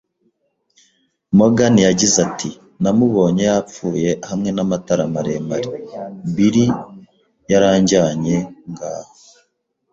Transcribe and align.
Morgan 1.37 1.75
yagize 1.87 2.17
ati: 2.27 2.49
"Namubonye 2.81 3.43
yapfuye 3.51 4.09
hamwe 4.29 4.49
n'amatara 4.53 5.03
maremare." 5.13 5.69
“Billy 6.35 6.67
yaranjyanye. 7.51 8.35
Ngaho 8.71 9.11